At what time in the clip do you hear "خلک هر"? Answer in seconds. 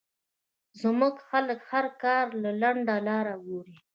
1.29-1.85